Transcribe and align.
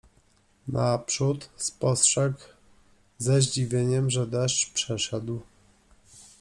Naprzód 0.67 1.49
spostrzegł 1.57 2.39
ze 3.17 3.41
zdziwieniem, 3.41 4.09
że 4.09 4.27
deszcz 4.27 4.69
przeszedł. 4.71 5.41